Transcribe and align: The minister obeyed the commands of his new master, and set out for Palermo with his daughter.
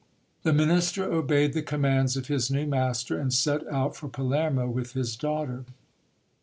The 0.41 0.51
minister 0.51 1.03
obeyed 1.03 1.53
the 1.53 1.61
commands 1.61 2.17
of 2.17 2.25
his 2.25 2.49
new 2.49 2.65
master, 2.65 3.19
and 3.19 3.31
set 3.31 3.67
out 3.67 3.95
for 3.95 4.07
Palermo 4.07 4.67
with 4.67 4.93
his 4.93 5.15
daughter. 5.15 5.63